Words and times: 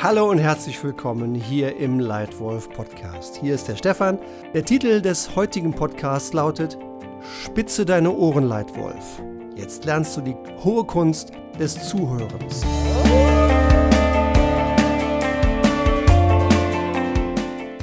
Hallo 0.00 0.30
und 0.30 0.38
herzlich 0.38 0.84
willkommen 0.84 1.34
hier 1.34 1.76
im 1.76 1.98
Leitwolf 1.98 2.70
Podcast. 2.70 3.34
Hier 3.34 3.56
ist 3.56 3.66
der 3.66 3.74
Stefan. 3.74 4.16
Der 4.54 4.64
Titel 4.64 5.02
des 5.02 5.34
heutigen 5.34 5.72
Podcasts 5.72 6.32
lautet 6.32 6.78
Spitze 7.44 7.84
deine 7.84 8.12
Ohren, 8.12 8.44
Leitwolf. 8.44 9.20
Jetzt 9.56 9.86
lernst 9.86 10.16
du 10.16 10.20
die 10.20 10.36
hohe 10.62 10.84
Kunst 10.84 11.32
des 11.58 11.88
Zuhörens. 11.88 12.64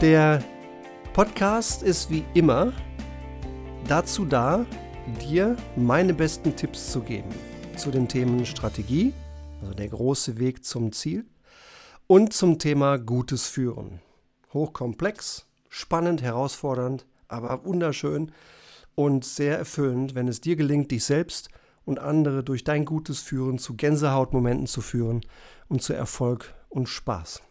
Der 0.02 0.42
Podcast 1.12 1.84
ist 1.84 2.10
wie 2.10 2.24
immer 2.34 2.72
dazu 3.90 4.24
da, 4.24 4.66
dir 5.30 5.58
meine 5.76 6.14
besten 6.14 6.56
Tipps 6.56 6.94
zu 6.94 7.02
geben 7.02 7.30
zu 7.76 7.92
den 7.92 8.08
Themen 8.08 8.46
Strategie, 8.46 9.14
also 9.62 9.74
der 9.74 9.90
große 9.90 10.40
Weg 10.40 10.64
zum 10.64 10.94
Ziel, 10.94 11.26
und 12.08 12.34
zum 12.34 12.60
Thema 12.60 12.98
gutes 12.98 13.48
Führen. 13.48 14.00
Hochkomplex, 14.54 15.48
spannend, 15.70 16.22
herausfordernd, 16.22 17.06
aber 17.28 17.66
wunderschön 17.66 18.32
und 18.94 19.26
sehr 19.26 19.58
erfüllend, 19.58 20.16
wenn 20.16 20.28
es 20.28 20.40
dir 20.40 20.56
gelingt, 20.56 20.92
dich 20.92 21.04
selbst 21.04 21.50
und 21.84 22.00
andere 22.00 22.44
durch 22.44 22.64
dein 22.64 22.86
gutes 22.86 23.20
Führen 23.22 23.58
zu 23.58 23.76
Gänsehautmomenten 23.76 24.68
zu 24.68 24.82
führen 24.82 25.22
und 25.68 25.82
zu 25.82 25.94
Erfolg 25.94 26.54
und 26.70 26.88
Spaß. 26.88 27.42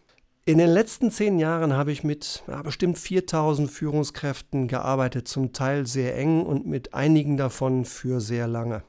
In 0.45 0.57
den 0.57 0.69
letzten 0.69 1.11
zehn 1.11 1.39
Jahren 1.39 1.73
habe 1.73 1.91
ich 1.91 2.03
mit 2.03 2.43
ja, 2.47 2.61
bestimmt 2.61 2.97
4000 2.97 3.69
Führungskräften 3.69 4.67
gearbeitet, 4.67 5.27
zum 5.27 5.53
Teil 5.53 5.85
sehr 5.87 6.15
eng 6.17 6.45
und 6.45 6.65
mit 6.65 6.93
einigen 6.93 7.35
davon 7.35 7.83
für 7.83 8.21
sehr 8.21 8.47
lange. 8.47 8.83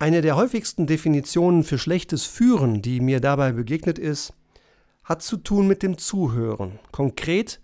Eine 0.00 0.22
der 0.22 0.34
häufigsten 0.34 0.86
Definitionen 0.86 1.62
für 1.62 1.76
schlechtes 1.76 2.24
Führen, 2.24 2.80
die 2.80 3.00
mir 3.00 3.20
dabei 3.20 3.52
begegnet 3.52 3.98
ist, 3.98 4.32
hat 5.04 5.20
zu 5.20 5.36
tun 5.36 5.66
mit 5.66 5.82
dem 5.82 5.98
Zuhören. 5.98 6.78
Konkret, 6.90 7.60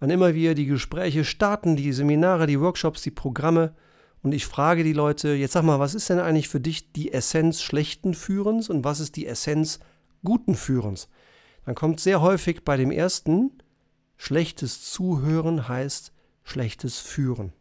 wann 0.00 0.08
immer 0.08 0.32
wir 0.32 0.54
die 0.54 0.64
Gespräche 0.64 1.22
starten, 1.22 1.76
die 1.76 1.92
Seminare, 1.92 2.46
die 2.46 2.58
Workshops, 2.58 3.02
die 3.02 3.10
Programme, 3.10 3.74
und 4.22 4.32
ich 4.32 4.46
frage 4.46 4.84
die 4.84 4.94
Leute, 4.94 5.34
jetzt 5.34 5.52
sag 5.52 5.64
mal, 5.64 5.78
was 5.78 5.94
ist 5.94 6.08
denn 6.08 6.18
eigentlich 6.18 6.48
für 6.48 6.60
dich 6.60 6.92
die 6.92 7.12
Essenz 7.12 7.60
schlechten 7.60 8.14
Führens 8.14 8.70
und 8.70 8.82
was 8.82 8.98
ist 8.98 9.14
die 9.16 9.26
Essenz 9.26 9.78
guten 10.24 10.54
Führens? 10.54 11.10
Dann 11.66 11.74
kommt 11.74 12.00
sehr 12.00 12.22
häufig 12.22 12.64
bei 12.64 12.78
dem 12.78 12.90
ersten, 12.90 13.50
schlechtes 14.16 14.82
Zuhören 14.90 15.68
heißt 15.68 16.14
schlechtes 16.42 16.98
Führen. 17.00 17.52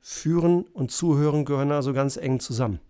Führen 0.00 0.62
und 0.62 0.90
Zuhören 0.90 1.44
gehören 1.44 1.72
also 1.72 1.92
ganz 1.92 2.16
eng 2.16 2.40
zusammen. 2.40 2.80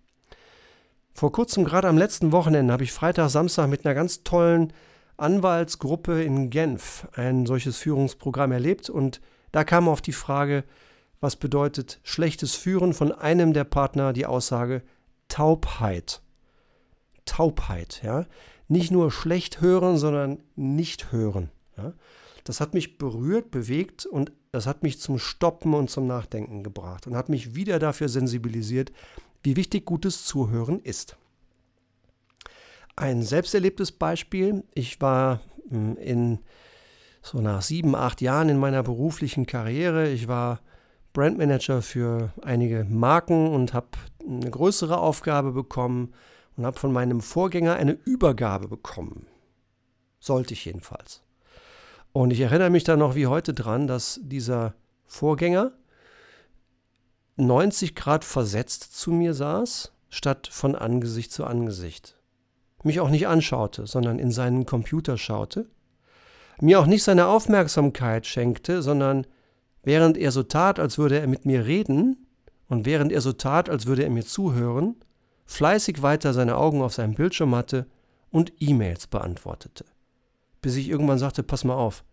Vor 1.12 1.32
kurzem, 1.32 1.64
gerade 1.64 1.88
am 1.88 1.98
letzten 1.98 2.30
Wochenende, 2.30 2.72
habe 2.72 2.84
ich 2.84 2.92
Freitag, 2.92 3.30
Samstag 3.30 3.68
mit 3.68 3.84
einer 3.84 3.94
ganz 3.94 4.22
tollen 4.22 4.72
Anwaltsgruppe 5.16 6.22
in 6.22 6.48
Genf 6.48 7.08
ein 7.14 7.44
solches 7.44 7.76
Führungsprogramm 7.76 8.52
erlebt 8.52 8.88
und 8.88 9.20
da 9.50 9.64
kam 9.64 9.88
auf 9.88 10.00
die 10.00 10.12
Frage, 10.12 10.64
was 11.20 11.34
bedeutet 11.36 11.98
schlechtes 12.04 12.54
Führen 12.54 12.94
von 12.94 13.12
einem 13.12 13.52
der 13.52 13.64
Partner 13.64 14.12
die 14.12 14.26
Aussage 14.26 14.82
Taubheit. 15.26 16.22
Taubheit, 17.24 18.00
ja. 18.04 18.26
Nicht 18.68 18.90
nur 18.90 19.10
schlecht 19.10 19.60
hören, 19.60 19.96
sondern 19.96 20.42
nicht 20.54 21.10
hören. 21.10 21.50
Ja? 21.76 21.94
Das 22.48 22.62
hat 22.62 22.72
mich 22.72 22.96
berührt, 22.96 23.50
bewegt 23.50 24.06
und 24.06 24.32
das 24.52 24.66
hat 24.66 24.82
mich 24.82 24.98
zum 24.98 25.18
Stoppen 25.18 25.74
und 25.74 25.90
zum 25.90 26.06
Nachdenken 26.06 26.62
gebracht 26.62 27.06
und 27.06 27.14
hat 27.14 27.28
mich 27.28 27.54
wieder 27.54 27.78
dafür 27.78 28.08
sensibilisiert, 28.08 28.90
wie 29.42 29.54
wichtig 29.54 29.84
gutes 29.84 30.24
Zuhören 30.24 30.80
ist. 30.80 31.18
Ein 32.96 33.22
selbsterlebtes 33.22 33.92
Beispiel. 33.92 34.64
Ich 34.72 34.98
war 35.02 35.42
hm, 35.68 35.96
in 35.96 36.38
so 37.20 37.42
nach 37.42 37.60
sieben, 37.60 37.94
acht 37.94 38.22
Jahren 38.22 38.48
in 38.48 38.56
meiner 38.56 38.82
beruflichen 38.82 39.44
Karriere. 39.44 40.08
Ich 40.08 40.26
war 40.26 40.62
Brandmanager 41.12 41.82
für 41.82 42.32
einige 42.40 42.86
Marken 42.88 43.48
und 43.48 43.74
habe 43.74 43.88
eine 44.26 44.50
größere 44.50 44.96
Aufgabe 44.96 45.52
bekommen 45.52 46.14
und 46.56 46.64
habe 46.64 46.78
von 46.78 46.94
meinem 46.94 47.20
Vorgänger 47.20 47.74
eine 47.74 47.92
Übergabe 47.92 48.68
bekommen. 48.68 49.26
Sollte 50.18 50.54
ich 50.54 50.64
jedenfalls. 50.64 51.27
Und 52.12 52.32
ich 52.32 52.40
erinnere 52.40 52.70
mich 52.70 52.84
da 52.84 52.96
noch 52.96 53.14
wie 53.14 53.26
heute 53.26 53.54
dran, 53.54 53.86
dass 53.86 54.20
dieser 54.22 54.74
Vorgänger 55.06 55.72
90 57.36 57.94
Grad 57.94 58.24
versetzt 58.24 58.98
zu 58.98 59.12
mir 59.12 59.34
saß, 59.34 59.92
statt 60.08 60.48
von 60.50 60.74
Angesicht 60.74 61.32
zu 61.32 61.44
Angesicht. 61.44 62.16
Mich 62.82 63.00
auch 63.00 63.10
nicht 63.10 63.26
anschaute, 63.26 63.86
sondern 63.86 64.18
in 64.18 64.30
seinen 64.30 64.66
Computer 64.66 65.16
schaute, 65.16 65.66
mir 66.60 66.80
auch 66.80 66.86
nicht 66.86 67.04
seine 67.04 67.26
Aufmerksamkeit 67.26 68.26
schenkte, 68.26 68.82
sondern 68.82 69.26
während 69.82 70.16
er 70.16 70.32
so 70.32 70.42
tat, 70.42 70.78
als 70.80 70.98
würde 70.98 71.20
er 71.20 71.28
mit 71.28 71.44
mir 71.44 71.66
reden 71.66 72.26
und 72.68 72.86
während 72.86 73.12
er 73.12 73.20
so 73.20 73.32
tat, 73.32 73.68
als 73.68 73.86
würde 73.86 74.02
er 74.02 74.10
mir 74.10 74.24
zuhören, 74.24 74.96
fleißig 75.46 76.02
weiter 76.02 76.34
seine 76.34 76.56
Augen 76.56 76.82
auf 76.82 76.94
seinem 76.94 77.14
Bildschirm 77.14 77.54
hatte 77.54 77.86
und 78.30 78.52
E-Mails 78.58 79.06
beantwortete. 79.06 79.84
Bis 80.60 80.76
ich 80.76 80.88
irgendwann 80.88 81.18
sagte, 81.18 81.42
pass 81.42 81.64
mal 81.64 81.74
auf, 81.74 82.04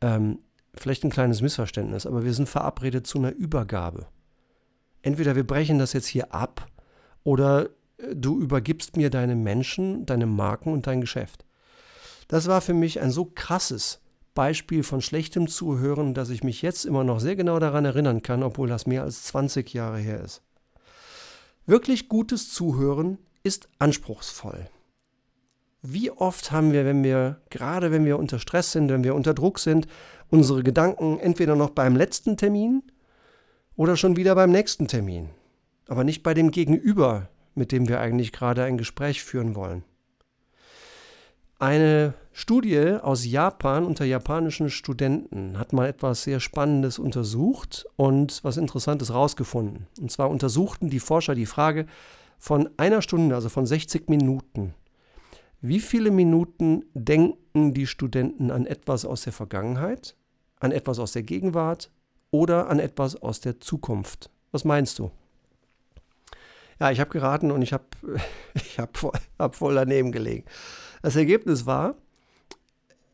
ähm, 0.00 0.38
vielleicht 0.74 1.04
ein 1.04 1.10
kleines 1.10 1.42
Missverständnis, 1.42 2.06
aber 2.06 2.24
wir 2.24 2.32
sind 2.32 2.48
verabredet 2.48 3.06
zu 3.06 3.18
einer 3.18 3.32
Übergabe 3.32 4.06
entweder 5.02 5.36
wir 5.36 5.46
brechen 5.46 5.78
das 5.78 5.92
jetzt 5.92 6.06
hier 6.06 6.32
ab 6.32 6.66
oder 7.24 7.66
äh, 7.98 8.14
du 8.14 8.40
übergibst 8.40 8.96
mir 8.96 9.10
deine 9.10 9.36
Menschen, 9.36 10.06
deine 10.06 10.26
Marken 10.26 10.72
und 10.72 10.86
dein 10.86 11.00
Geschäft. 11.00 11.44
Das 12.28 12.46
war 12.46 12.60
für 12.60 12.74
mich 12.74 13.00
ein 13.00 13.10
so 13.10 13.30
krasses 13.34 14.00
Beispiel 14.34 14.82
von 14.82 15.02
schlechtem 15.02 15.48
Zuhören, 15.48 16.14
dass 16.14 16.30
ich 16.30 16.42
mich 16.42 16.62
jetzt 16.62 16.86
immer 16.86 17.04
noch 17.04 17.20
sehr 17.20 17.36
genau 17.36 17.58
daran 17.58 17.84
erinnern 17.84 18.22
kann, 18.22 18.42
obwohl 18.42 18.68
das 18.68 18.86
mehr 18.86 19.02
als 19.02 19.24
20 19.24 19.74
Jahre 19.74 19.98
her 19.98 20.22
ist. 20.22 20.40
Wirklich 21.66 22.08
gutes 22.08 22.50
Zuhören 22.50 23.18
ist 23.42 23.68
anspruchsvoll. 23.78 24.68
Wie 25.84 26.12
oft 26.12 26.52
haben 26.52 26.72
wir, 26.72 26.84
wenn 26.84 27.02
wir, 27.02 27.40
gerade 27.50 27.90
wenn 27.90 28.04
wir 28.04 28.16
unter 28.16 28.38
Stress 28.38 28.70
sind, 28.70 28.88
wenn 28.88 29.02
wir 29.02 29.16
unter 29.16 29.34
Druck 29.34 29.58
sind, 29.58 29.88
unsere 30.30 30.62
Gedanken 30.62 31.18
entweder 31.18 31.56
noch 31.56 31.70
beim 31.70 31.96
letzten 31.96 32.36
Termin 32.36 32.84
oder 33.74 33.96
schon 33.96 34.16
wieder 34.16 34.36
beim 34.36 34.52
nächsten 34.52 34.86
Termin, 34.86 35.30
aber 35.88 36.04
nicht 36.04 36.22
bei 36.22 36.34
dem 36.34 36.52
Gegenüber, 36.52 37.28
mit 37.56 37.72
dem 37.72 37.88
wir 37.88 37.98
eigentlich 37.98 38.30
gerade 38.30 38.62
ein 38.62 38.78
Gespräch 38.78 39.24
führen 39.24 39.56
wollen. 39.56 39.82
Eine 41.58 42.14
Studie 42.32 42.98
aus 43.02 43.26
Japan 43.26 43.84
unter 43.84 44.04
japanischen 44.04 44.70
Studenten 44.70 45.58
hat 45.58 45.72
mal 45.72 45.88
etwas 45.88 46.22
sehr 46.22 46.38
Spannendes 46.38 47.00
untersucht 47.00 47.86
und 47.96 48.38
was 48.44 48.56
Interessantes 48.56 49.10
herausgefunden. 49.10 49.88
Und 50.00 50.12
zwar 50.12 50.30
untersuchten 50.30 50.90
die 50.90 51.00
Forscher 51.00 51.34
die 51.34 51.46
Frage 51.46 51.86
von 52.38 52.70
einer 52.76 53.02
Stunde, 53.02 53.34
also 53.34 53.48
von 53.48 53.66
60 53.66 54.08
Minuten. 54.08 54.74
Wie 55.64 55.78
viele 55.78 56.10
Minuten 56.10 56.84
denken 56.92 57.72
die 57.72 57.86
Studenten 57.86 58.50
an 58.50 58.66
etwas 58.66 59.04
aus 59.04 59.22
der 59.22 59.32
Vergangenheit, 59.32 60.16
an 60.58 60.72
etwas 60.72 60.98
aus 60.98 61.12
der 61.12 61.22
Gegenwart 61.22 61.92
oder 62.32 62.68
an 62.68 62.80
etwas 62.80 63.14
aus 63.14 63.40
der 63.40 63.60
Zukunft. 63.60 64.28
Was 64.50 64.64
meinst 64.64 64.98
du? 64.98 65.12
Ja, 66.80 66.90
ich 66.90 66.98
habe 66.98 67.10
geraten 67.10 67.52
und 67.52 67.62
ich 67.62 67.72
habe 67.72 67.84
ich 68.54 68.80
hab 68.80 68.96
voll, 68.96 69.12
hab 69.38 69.54
voll 69.54 69.76
daneben 69.76 70.10
gelegen. 70.10 70.44
Das 71.00 71.14
Ergebnis 71.14 71.64
war, 71.64 71.94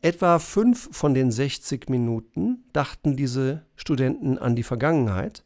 etwa 0.01 0.39
fünf 0.39 0.89
von 0.91 1.13
den 1.13 1.31
60 1.31 1.87
Minuten 1.87 2.63
dachten 2.73 3.15
diese 3.15 3.63
Studenten 3.75 4.39
an 4.39 4.55
die 4.55 4.63
Vergangenheit, 4.63 5.43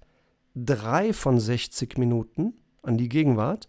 drei 0.56 1.12
von 1.12 1.38
60 1.38 1.98
Minuten 1.98 2.54
an 2.82 2.98
die 2.98 3.10
Gegenwart 3.10 3.68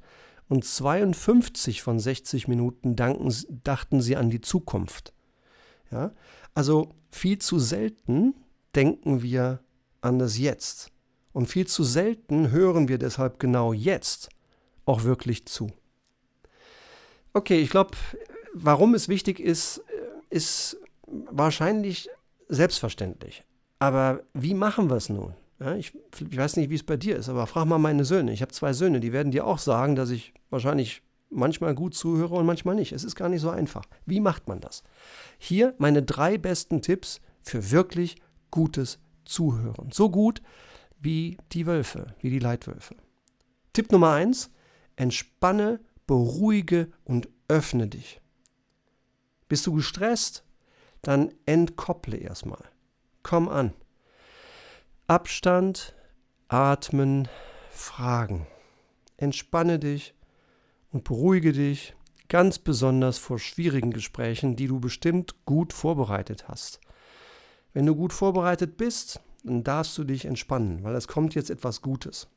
und 0.48 0.64
52 0.64 1.82
von 1.82 1.98
60 1.98 2.48
Minuten 2.48 2.96
danken, 2.96 3.32
dachten 3.64 4.00
sie 4.00 4.16
an 4.16 4.30
die 4.30 4.40
Zukunft. 4.40 5.12
Ja? 5.90 6.12
Also 6.54 6.94
viel 7.10 7.38
zu 7.38 7.58
selten 7.58 8.34
denken 8.74 9.22
wir 9.22 9.60
an 10.00 10.18
das 10.18 10.38
Jetzt. 10.38 10.90
Und 11.32 11.46
viel 11.46 11.66
zu 11.66 11.82
selten 11.82 12.50
hören 12.50 12.88
wir 12.88 12.98
deshalb 12.98 13.38
genau 13.38 13.72
jetzt 13.72 14.28
auch 14.84 15.04
wirklich 15.04 15.46
zu. 15.46 15.70
Okay, 17.32 17.60
ich 17.60 17.70
glaube, 17.70 17.96
warum 18.52 18.94
es 18.94 19.08
wichtig 19.08 19.40
ist, 19.40 19.82
ist 20.30 20.76
wahrscheinlich 21.06 22.08
selbstverständlich. 22.48 23.42
Aber 23.78 24.22
wie 24.32 24.54
machen 24.54 24.88
wir 24.90 24.96
es 24.96 25.08
nun? 25.08 25.34
Ja, 25.60 25.76
ich, 25.76 25.92
ich, 26.18 26.36
weiß 26.36 26.56
nicht, 26.56 26.70
wie 26.70 26.74
es 26.74 26.82
bei 26.82 26.96
dir 26.96 27.16
ist, 27.16 27.28
aber 27.28 27.46
frag 27.46 27.66
mal 27.66 27.78
meine 27.78 28.04
Söhne. 28.04 28.32
Ich 28.32 28.42
habe 28.42 28.52
zwei 28.52 28.72
Söhne, 28.72 29.00
die 29.00 29.12
werden 29.12 29.30
dir 29.30 29.46
auch 29.46 29.58
sagen, 29.58 29.94
dass 29.94 30.10
ich 30.10 30.34
wahrscheinlich 30.50 31.02
manchmal 31.30 31.74
gut 31.74 31.94
zuhöre 31.94 32.34
und 32.34 32.46
manchmal 32.46 32.74
nicht. 32.74 32.92
Es 32.92 33.04
ist 33.04 33.14
gar 33.14 33.28
nicht 33.28 33.40
so 33.40 33.50
einfach. 33.50 33.84
Wie 34.04 34.20
macht 34.20 34.48
man 34.48 34.60
das? 34.60 34.82
Hier 35.38 35.74
meine 35.78 36.02
drei 36.02 36.38
besten 36.38 36.82
Tipps 36.82 37.20
für 37.40 37.70
wirklich 37.70 38.16
gutes 38.50 38.98
zuhören. 39.24 39.90
So 39.92 40.10
gut 40.10 40.42
wie 40.98 41.36
die 41.52 41.66
Wölfe, 41.66 42.14
wie 42.20 42.30
die 42.30 42.38
Leitwölfe. 42.38 42.96
Tipp 43.72 43.92
Nummer 43.92 44.12
eins: 44.12 44.50
Entspanne, 44.96 45.80
beruhige 46.06 46.88
und 47.04 47.28
öffne 47.48 47.86
dich. 47.86 48.20
Bist 49.48 49.66
du 49.66 49.74
gestresst? 49.74 50.44
Dann 51.02 51.34
entkopple 51.44 52.16
erstmal. 52.16 52.64
Komm 53.22 53.48
an. 53.48 53.72
Abstand, 55.06 55.94
atmen, 56.48 57.28
fragen. 57.70 58.46
Entspanne 59.18 59.78
dich 59.78 60.14
und 60.92 61.04
beruhige 61.04 61.52
dich, 61.52 61.94
ganz 62.30 62.58
besonders 62.58 63.18
vor 63.18 63.38
schwierigen 63.38 63.90
Gesprächen, 63.90 64.56
die 64.56 64.66
du 64.66 64.80
bestimmt 64.80 65.44
gut 65.44 65.74
vorbereitet 65.74 66.48
hast. 66.48 66.80
Wenn 67.74 67.84
du 67.84 67.94
gut 67.94 68.14
vorbereitet 68.14 68.78
bist, 68.78 69.20
dann 69.42 69.62
darfst 69.62 69.98
du 69.98 70.04
dich 70.04 70.24
entspannen, 70.24 70.82
weil 70.84 70.94
es 70.94 71.06
kommt 71.06 71.34
jetzt 71.34 71.50
etwas 71.50 71.82
Gutes. 71.82 72.28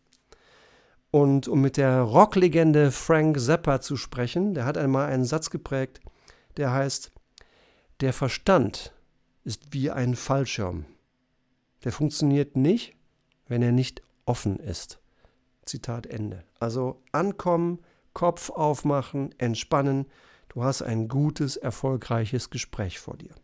Und 1.10 1.48
um 1.48 1.62
mit 1.62 1.78
der 1.78 2.02
Rocklegende 2.02 2.92
Frank 2.92 3.40
Zappa 3.40 3.80
zu 3.80 3.96
sprechen, 3.96 4.54
der 4.54 4.66
hat 4.66 4.78
einmal 4.78 5.08
einen 5.08 5.24
Satz 5.24 5.52
geprägt, 5.52 6.02
der 6.58 6.74
heißt, 6.74 7.14
der 8.02 8.12
Verstand 8.12 8.94
ist 9.46 9.72
wie 9.72 9.90
ein 9.90 10.18
Fallschirm. 10.18 10.86
Der 11.84 11.92
funktioniert 11.92 12.56
nicht, 12.56 12.96
wenn 13.48 13.62
er 13.62 13.72
nicht 13.72 14.02
offen 14.26 14.60
ist. 14.60 15.00
Zitat 15.66 16.08
Ende. 16.08 16.44
Also 16.60 17.02
ankommen, 17.12 17.80
Kopf 18.14 18.50
aufmachen, 18.50 19.34
entspannen. 19.38 20.06
Du 20.50 20.64
hast 20.64 20.82
ein 20.82 21.08
gutes, 21.08 21.56
erfolgreiches 21.58 22.50
Gespräch 22.50 23.00
vor 23.00 23.18
dir. 23.18 23.36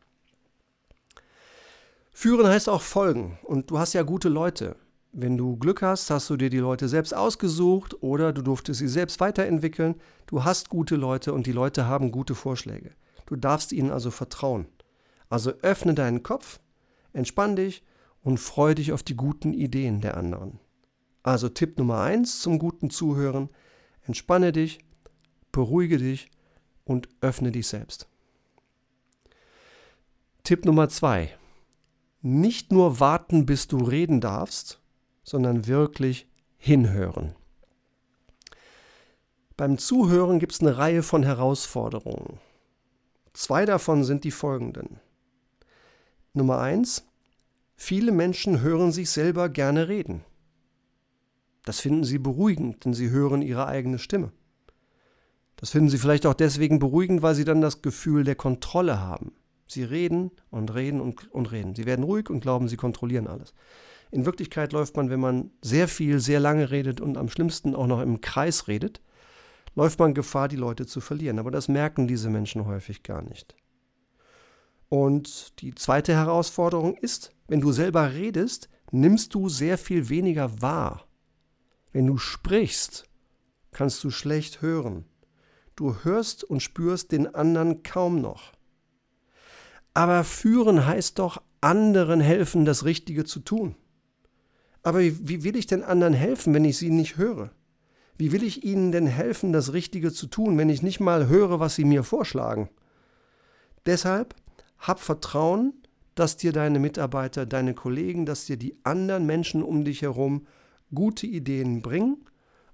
Führen 2.12 2.48
heißt 2.48 2.70
auch 2.70 2.82
folgen. 2.82 3.38
Und 3.44 3.72
du 3.72 3.80
hast 3.80 3.94
ja 3.94 4.04
gute 4.04 4.30
Leute. 4.30 4.76
Wenn 5.12 5.38
du 5.38 5.58
Glück 5.58 5.84
hast, 5.84 6.10
hast 6.10 6.30
du 6.30 6.38
dir 6.38 6.50
die 6.50 6.58
Leute 6.58 6.88
selbst 6.88 7.16
ausgesucht 7.16 8.02
oder 8.02 8.34
du 8.34 8.42
durftest 8.42 8.80
sie 8.80 8.88
selbst 8.88 9.20
weiterentwickeln. 9.20 10.02
Du 10.26 10.44
hast 10.44 10.70
gute 10.70 10.96
Leute 10.96 11.34
und 11.34 11.46
die 11.46 11.52
Leute 11.52 11.86
haben 11.86 12.12
gute 12.12 12.34
Vorschläge. 12.34 12.92
Du 13.28 13.36
darfst 13.36 13.72
ihnen 13.72 13.92
also 13.92 14.10
vertrauen. 14.10 14.68
Also 15.30 15.52
öffne 15.62 15.94
deinen 15.94 16.24
Kopf, 16.24 16.60
entspann 17.14 17.56
dich 17.56 17.84
und 18.24 18.40
freu 18.40 18.74
dich 18.74 18.92
auf 18.92 19.04
die 19.04 19.16
guten 19.16 19.54
Ideen 19.54 20.02
der 20.02 20.18
anderen. 20.18 20.60
Also 21.22 21.50
Tipp 21.50 21.78
Nummer 21.78 22.02
eins 22.02 22.40
zum 22.42 22.60
guten 22.60 22.90
Zuhören. 22.90 23.50
Entspanne 24.02 24.52
dich, 24.52 24.80
beruhige 25.52 25.98
dich 25.98 26.30
und 26.84 27.08
öffne 27.22 27.52
dich 27.52 27.68
selbst. 27.68 28.08
Tipp 30.44 30.66
Nummer 30.66 30.90
zwei. 30.90 31.30
Nicht 32.22 32.72
nur 32.72 33.00
warten, 33.00 33.46
bis 33.46 33.68
du 33.68 33.78
reden 33.78 34.22
darfst, 34.22 34.82
sondern 35.24 35.68
wirklich 35.68 36.28
hinhören. 36.58 37.36
Beim 39.56 39.78
Zuhören 39.78 40.40
gibt 40.40 40.54
es 40.54 40.62
eine 40.62 40.78
Reihe 40.78 41.04
von 41.04 41.24
Herausforderungen. 41.24 42.40
Zwei 43.34 43.66
davon 43.66 44.04
sind 44.04 44.24
die 44.24 44.32
folgenden. 44.32 45.00
Nummer 46.34 46.60
eins, 46.60 47.06
viele 47.84 48.12
Menschen 48.12 48.62
hören 48.62 48.92
sich 48.92 49.10
selber 49.10 49.50
gerne 49.50 49.90
reden. 49.90 50.24
Das 51.66 51.82
finden 51.82 52.04
sie 52.04 52.18
beruhigend, 52.18 52.86
denn 52.86 52.94
sie 52.94 53.10
hören 53.10 53.42
ihre 53.42 53.68
eigene 53.68 54.00
Stimme. 54.00 54.32
Das 55.58 55.72
finden 55.72 55.90
sie 55.90 55.98
vielleicht 55.98 56.26
auch 56.26 56.34
deswegen 56.34 56.80
beruhigend, 56.80 57.22
weil 57.22 57.36
sie 57.36 57.46
dann 57.46 57.62
das 57.62 57.82
Gefühl 57.82 58.24
der 58.24 58.36
Kontrolle 58.36 59.00
haben. 59.00 59.34
Sie 59.68 59.84
reden 59.84 60.32
und 60.50 60.74
reden 60.74 61.02
und, 61.02 61.32
und 61.32 61.52
reden. 61.52 61.76
Sie 61.76 61.86
werden 61.86 62.04
ruhig 62.04 62.30
und 62.30 62.40
glauben, 62.40 62.68
sie 62.68 62.78
kontrollieren 62.78 63.28
alles. 63.28 63.54
In 64.12 64.26
Wirklichkeit 64.26 64.72
läuft 64.72 64.96
man, 64.96 65.10
wenn 65.10 65.20
man 65.20 65.52
sehr 65.62 65.88
viel, 65.88 66.20
sehr 66.20 66.40
lange 66.40 66.72
redet 66.72 67.02
und 67.02 67.18
am 67.18 67.30
schlimmsten 67.30 67.76
auch 67.76 67.88
noch 67.88 68.02
im 68.02 68.22
Kreis 68.22 68.68
redet, 68.68 69.02
läuft 69.76 70.00
man 70.00 70.14
Gefahr, 70.14 70.48
die 70.48 70.56
Leute 70.56 70.86
zu 70.86 71.02
verlieren. 71.02 71.40
Aber 71.40 71.52
das 71.52 71.68
merken 71.68 72.08
diese 72.08 72.30
Menschen 72.30 72.66
häufig 72.66 73.04
gar 73.04 73.22
nicht. 73.22 73.56
Und 74.94 75.60
die 75.64 75.74
zweite 75.74 76.14
Herausforderung 76.14 76.96
ist, 76.96 77.32
wenn 77.48 77.62
du 77.62 77.72
selber 77.72 78.14
redest, 78.14 78.70
nimmst 78.92 79.34
du 79.34 79.50
sehr 79.50 79.80
viel 79.80 80.08
weniger 80.10 80.62
wahr. 80.62 81.08
Wenn 81.92 82.06
du 82.06 82.20
sprichst, 82.20 83.10
kannst 83.72 84.04
du 84.04 84.12
schlecht 84.12 84.62
hören. 84.62 85.06
Du 85.76 85.96
hörst 86.04 86.44
und 86.44 86.62
spürst 86.62 87.12
den 87.12 87.34
anderen 87.34 87.82
kaum 87.82 88.22
noch. 88.22 88.54
Aber 89.96 90.24
führen 90.24 90.86
heißt 90.86 91.18
doch, 91.18 91.42
anderen 91.60 92.22
helfen, 92.22 92.64
das 92.64 92.86
Richtige 92.86 93.26
zu 93.26 93.40
tun. 93.40 93.74
Aber 94.84 95.00
wie 95.00 95.44
will 95.44 95.56
ich 95.56 95.66
den 95.66 95.82
anderen 95.82 96.14
helfen, 96.14 96.54
wenn 96.54 96.66
ich 96.66 96.78
sie 96.78 96.92
nicht 96.92 97.18
höre? 97.18 97.50
Wie 98.20 98.32
will 98.32 98.44
ich 98.44 98.64
ihnen 98.64 98.92
denn 98.92 99.08
helfen, 99.08 99.54
das 99.54 99.74
Richtige 99.74 100.14
zu 100.14 100.28
tun, 100.28 100.56
wenn 100.60 100.70
ich 100.70 100.84
nicht 100.84 101.00
mal 101.00 101.30
höre, 101.30 101.60
was 101.60 101.74
sie 101.74 101.84
mir 101.84 102.04
vorschlagen? 102.04 102.70
Deshalb 103.88 104.36
hab 104.84 105.00
Vertrauen, 105.00 105.74
dass 106.14 106.38
dir 106.38 106.52
deine 106.52 106.78
Mitarbeiter, 106.78 107.46
deine 107.46 107.74
Kollegen, 107.74 108.26
dass 108.26 108.46
dir 108.46 108.58
die 108.58 108.78
anderen 108.84 109.26
Menschen 109.26 109.64
um 109.64 109.84
dich 109.84 110.02
herum 110.02 110.46
gute 110.94 111.26
Ideen 111.26 111.82
bringen 111.82 112.26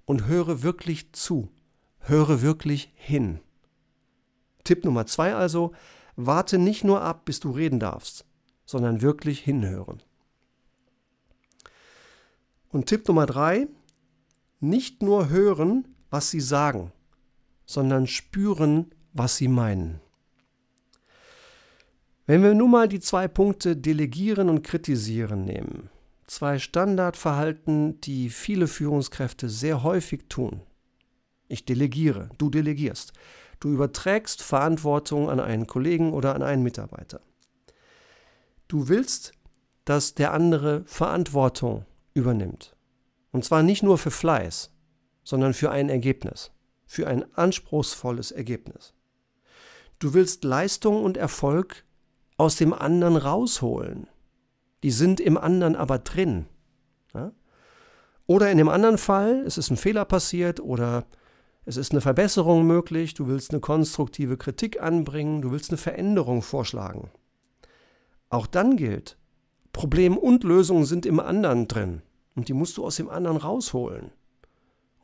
und 0.04 0.26
höre 0.26 0.62
wirklich 0.62 1.12
zu. 1.12 1.48
Höre 2.00 2.42
wirklich 2.42 2.92
hin. 2.96 3.40
Tipp 4.64 4.84
Nummer 4.84 5.06
zwei 5.06 5.34
also, 5.34 5.72
warte 6.16 6.58
nicht 6.58 6.84
nur 6.84 7.00
ab, 7.00 7.24
bis 7.24 7.40
du 7.40 7.50
reden 7.50 7.78
darfst, 7.78 8.26
sondern 8.66 9.02
wirklich 9.02 9.40
hinhören. 9.40 10.02
Und 12.70 12.86
Tipp 12.86 13.06
Nummer 13.06 13.26
drei, 13.26 13.68
nicht 14.58 15.02
nur 15.02 15.28
hören, 15.28 15.88
was 16.10 16.30
sie 16.30 16.40
sagen, 16.40 16.92
sondern 17.64 18.06
spüren, 18.06 18.94
was 19.12 19.36
sie 19.36 19.48
meinen. 19.48 20.00
Wenn 22.30 22.44
wir 22.44 22.54
nun 22.54 22.70
mal 22.70 22.86
die 22.86 23.00
zwei 23.00 23.26
Punkte 23.26 23.76
Delegieren 23.76 24.48
und 24.50 24.62
Kritisieren 24.62 25.44
nehmen, 25.44 25.90
zwei 26.28 26.60
Standardverhalten, 26.60 28.00
die 28.02 28.30
viele 28.30 28.68
Führungskräfte 28.68 29.48
sehr 29.48 29.82
häufig 29.82 30.26
tun. 30.28 30.60
Ich 31.48 31.64
delegiere, 31.64 32.28
du 32.38 32.48
delegierst. 32.48 33.14
Du 33.58 33.70
überträgst 33.72 34.44
Verantwortung 34.44 35.28
an 35.28 35.40
einen 35.40 35.66
Kollegen 35.66 36.12
oder 36.12 36.36
an 36.36 36.44
einen 36.44 36.62
Mitarbeiter. 36.62 37.20
Du 38.68 38.86
willst, 38.86 39.32
dass 39.84 40.14
der 40.14 40.32
andere 40.32 40.84
Verantwortung 40.84 41.84
übernimmt. 42.14 42.76
Und 43.32 43.44
zwar 43.44 43.64
nicht 43.64 43.82
nur 43.82 43.98
für 43.98 44.12
Fleiß, 44.12 44.70
sondern 45.24 45.52
für 45.52 45.72
ein 45.72 45.88
Ergebnis, 45.88 46.52
für 46.86 47.08
ein 47.08 47.24
anspruchsvolles 47.34 48.30
Ergebnis. 48.30 48.94
Du 49.98 50.14
willst 50.14 50.44
Leistung 50.44 51.02
und 51.02 51.16
Erfolg 51.16 51.84
aus 52.40 52.56
dem 52.56 52.72
anderen 52.72 53.18
rausholen. 53.18 54.08
Die 54.82 54.90
sind 54.90 55.20
im 55.20 55.36
anderen 55.36 55.76
aber 55.76 55.98
drin. 55.98 56.46
Ja? 57.12 57.32
Oder 58.26 58.50
in 58.50 58.56
dem 58.56 58.70
anderen 58.70 58.96
Fall, 58.96 59.42
es 59.46 59.58
ist 59.58 59.70
ein 59.70 59.76
Fehler 59.76 60.06
passiert 60.06 60.58
oder 60.58 61.04
es 61.66 61.76
ist 61.76 61.92
eine 61.92 62.00
Verbesserung 62.00 62.66
möglich, 62.66 63.12
du 63.12 63.26
willst 63.26 63.50
eine 63.50 63.60
konstruktive 63.60 64.38
Kritik 64.38 64.80
anbringen, 64.80 65.42
du 65.42 65.52
willst 65.52 65.68
eine 65.68 65.76
Veränderung 65.76 66.40
vorschlagen. 66.40 67.10
Auch 68.30 68.46
dann 68.46 68.78
gilt, 68.78 69.18
Problem 69.74 70.16
und 70.16 70.42
Lösung 70.42 70.86
sind 70.86 71.04
im 71.04 71.20
anderen 71.20 71.68
drin. 71.68 72.00
Und 72.34 72.48
die 72.48 72.54
musst 72.54 72.78
du 72.78 72.86
aus 72.86 72.96
dem 72.96 73.10
anderen 73.10 73.36
rausholen. 73.36 74.12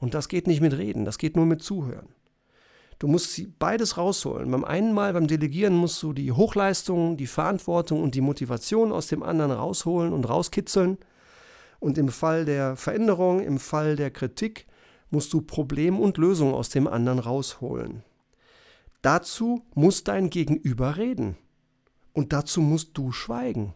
Und 0.01 0.15
das 0.15 0.29
geht 0.29 0.47
nicht 0.47 0.63
mit 0.63 0.73
Reden, 0.79 1.05
das 1.05 1.19
geht 1.19 1.37
nur 1.37 1.45
mit 1.45 1.63
Zuhören. 1.63 2.09
Du 2.99 3.09
musst 3.09 3.33
sie 3.33 3.47
beides 3.47 3.99
rausholen. 3.99 4.51
Beim 4.51 4.65
einen 4.65 4.95
Mal, 4.95 5.13
beim 5.13 5.27
Delegieren, 5.27 5.75
musst 5.75 6.03
du 6.03 6.13
die 6.13 6.33
Hochleistung, 6.33 7.17
die 7.17 7.27
Verantwortung 7.27 8.03
und 8.03 8.15
die 8.15 8.23
Motivation 8.23 8.91
aus 8.91 9.09
dem 9.09 9.23
anderen 9.23 9.53
rausholen 9.53 10.13
und 10.13 10.29
rauskitzeln. 10.29 10.99
Und 11.79 11.99
im 11.99 12.09
Fall 12.09 12.47
der 12.47 12.77
Veränderung, 12.77 13.41
im 13.41 13.59
Fall 13.59 13.97
der 13.97 14.11
Kritik, 14.11 14.67
musst 15.11 15.33
du 15.33 15.43
Problem 15.43 16.01
und 16.01 16.17
Lösung 16.17 16.55
aus 16.55 16.71
dem 16.71 16.89
anderen 16.89 17.19
rausholen. 17.19 18.03
Dazu 19.03 19.63
muss 19.75 20.03
dein 20.03 20.31
Gegenüber 20.31 20.97
reden. 20.97 21.37
Und 22.15 22.33
dazu 22.33 22.63
musst 22.63 22.97
du 22.97 23.13
schweigen. 23.13 23.75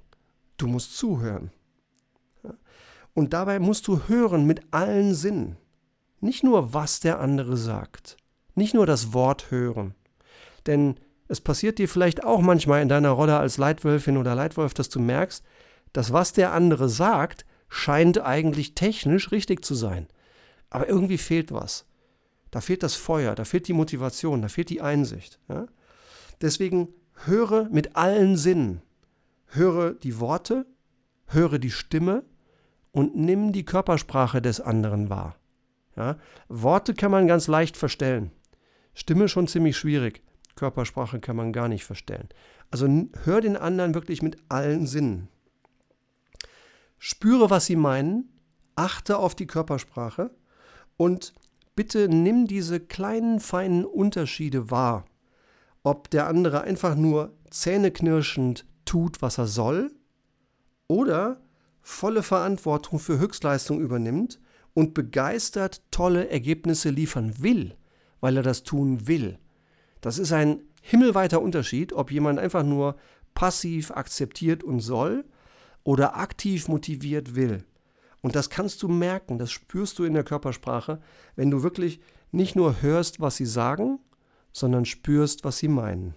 Du 0.56 0.66
musst 0.66 0.96
zuhören. 0.96 1.50
Und 3.12 3.34
dabei 3.34 3.58
musst 3.58 3.86
du 3.86 4.08
hören 4.08 4.46
mit 4.46 4.62
allen 4.72 5.14
Sinnen. 5.14 5.56
Nicht 6.20 6.42
nur, 6.42 6.72
was 6.72 7.00
der 7.00 7.20
andere 7.20 7.56
sagt. 7.56 8.16
Nicht 8.54 8.74
nur 8.74 8.86
das 8.86 9.12
Wort 9.12 9.50
hören. 9.50 9.94
Denn 10.66 10.96
es 11.28 11.40
passiert 11.40 11.78
dir 11.78 11.88
vielleicht 11.88 12.24
auch 12.24 12.40
manchmal 12.40 12.82
in 12.82 12.88
deiner 12.88 13.10
Rolle 13.10 13.38
als 13.38 13.56
Leitwölfin 13.56 14.16
oder 14.16 14.34
Leitwolf, 14.34 14.74
dass 14.74 14.88
du 14.88 14.98
merkst, 14.98 15.44
dass 15.92 16.12
was 16.12 16.32
der 16.32 16.52
andere 16.52 16.88
sagt, 16.88 17.46
scheint 17.68 18.20
eigentlich 18.20 18.74
technisch 18.74 19.30
richtig 19.30 19.64
zu 19.64 19.74
sein. 19.74 20.08
Aber 20.70 20.88
irgendwie 20.88 21.18
fehlt 21.18 21.52
was. 21.52 21.86
Da 22.50 22.60
fehlt 22.60 22.82
das 22.82 22.96
Feuer, 22.96 23.34
da 23.34 23.44
fehlt 23.44 23.68
die 23.68 23.72
Motivation, 23.72 24.42
da 24.42 24.48
fehlt 24.48 24.70
die 24.70 24.80
Einsicht. 24.80 25.38
Ja? 25.48 25.66
Deswegen 26.40 26.88
höre 27.24 27.68
mit 27.70 27.96
allen 27.96 28.36
Sinnen. 28.36 28.82
Höre 29.46 29.94
die 29.94 30.18
Worte, 30.18 30.66
höre 31.26 31.58
die 31.58 31.70
Stimme 31.70 32.24
und 32.92 33.16
nimm 33.16 33.52
die 33.52 33.64
Körpersprache 33.64 34.42
des 34.42 34.60
anderen 34.60 35.10
wahr. 35.10 35.36
Ja? 35.96 36.16
Worte 36.48 36.94
kann 36.94 37.10
man 37.10 37.28
ganz 37.28 37.46
leicht 37.46 37.76
verstellen. 37.76 38.32
Stimme 38.94 39.28
schon 39.28 39.46
ziemlich 39.46 39.76
schwierig. 39.76 40.22
Körpersprache 40.56 41.20
kann 41.20 41.36
man 41.36 41.52
gar 41.52 41.68
nicht 41.68 41.84
verstellen. 41.84 42.28
Also 42.70 42.88
hör 43.24 43.40
den 43.40 43.56
anderen 43.56 43.94
wirklich 43.94 44.22
mit 44.22 44.36
allen 44.48 44.86
Sinnen. 44.86 45.28
Spüre, 46.98 47.48
was 47.50 47.66
sie 47.66 47.76
meinen, 47.76 48.28
achte 48.76 49.18
auf 49.18 49.34
die 49.34 49.46
Körpersprache 49.46 50.30
und 50.96 51.32
bitte 51.74 52.08
nimm 52.08 52.46
diese 52.46 52.78
kleinen, 52.78 53.40
feinen 53.40 53.84
Unterschiede 53.84 54.70
wahr. 54.70 55.06
Ob 55.82 56.10
der 56.10 56.26
andere 56.26 56.60
einfach 56.60 56.94
nur 56.94 57.32
zähneknirschend 57.48 58.66
tut, 58.84 59.22
was 59.22 59.38
er 59.38 59.46
soll, 59.46 59.90
oder 60.88 61.40
volle 61.80 62.22
Verantwortung 62.22 62.98
für 62.98 63.18
Höchstleistung 63.18 63.80
übernimmt 63.80 64.40
und 64.74 64.92
begeistert 64.92 65.82
tolle 65.90 66.28
Ergebnisse 66.28 66.90
liefern 66.90 67.42
will, 67.42 67.76
weil 68.20 68.36
er 68.36 68.42
das 68.42 68.62
tun 68.62 69.06
will. 69.06 69.38
Das 70.00 70.18
ist 70.18 70.32
ein 70.32 70.62
himmelweiter 70.82 71.40
Unterschied, 71.40 71.92
ob 71.92 72.10
jemand 72.10 72.38
einfach 72.38 72.62
nur 72.62 72.96
passiv 73.34 73.90
akzeptiert 73.90 74.64
und 74.64 74.80
soll 74.80 75.24
oder 75.84 76.16
aktiv 76.16 76.68
motiviert 76.68 77.34
will. 77.34 77.64
Und 78.22 78.36
das 78.36 78.50
kannst 78.50 78.82
du 78.82 78.88
merken, 78.88 79.38
das 79.38 79.50
spürst 79.50 79.98
du 79.98 80.04
in 80.04 80.14
der 80.14 80.24
Körpersprache, 80.24 81.00
wenn 81.36 81.50
du 81.50 81.62
wirklich 81.62 82.00
nicht 82.32 82.54
nur 82.54 82.82
hörst, 82.82 83.20
was 83.20 83.36
sie 83.36 83.46
sagen, 83.46 83.98
sondern 84.52 84.84
spürst, 84.84 85.44
was 85.44 85.58
sie 85.58 85.68
meinen. 85.68 86.14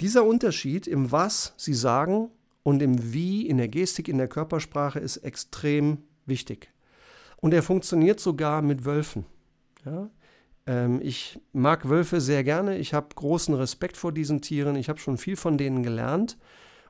Dieser 0.00 0.24
Unterschied 0.24 0.86
im 0.86 1.12
Was 1.12 1.52
sie 1.56 1.74
sagen 1.74 2.30
und 2.62 2.82
im 2.82 3.12
Wie 3.12 3.46
in 3.46 3.58
der 3.58 3.68
Gestik, 3.68 4.08
in 4.08 4.18
der 4.18 4.28
Körpersprache 4.28 4.98
ist 4.98 5.18
extrem 5.18 5.98
wichtig. 6.26 6.70
Und 7.36 7.54
er 7.54 7.62
funktioniert 7.62 8.20
sogar 8.20 8.62
mit 8.62 8.84
Wölfen. 8.84 9.26
Ja? 9.84 10.10
Ähm, 10.66 11.00
ich 11.02 11.40
mag 11.52 11.88
Wölfe 11.88 12.20
sehr 12.20 12.44
gerne. 12.44 12.78
Ich 12.78 12.94
habe 12.94 13.14
großen 13.14 13.54
Respekt 13.54 13.96
vor 13.96 14.12
diesen 14.12 14.40
Tieren. 14.40 14.76
Ich 14.76 14.88
habe 14.88 14.98
schon 14.98 15.18
viel 15.18 15.36
von 15.36 15.58
denen 15.58 15.82
gelernt. 15.82 16.36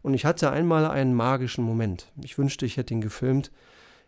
Und 0.02 0.14
ich 0.14 0.24
hatte 0.24 0.50
einmal 0.50 0.86
einen 0.86 1.14
magischen 1.14 1.64
Moment. 1.64 2.10
Ich 2.22 2.38
wünschte, 2.38 2.66
ich 2.66 2.76
hätte 2.76 2.94
ihn 2.94 3.00
gefilmt. 3.00 3.50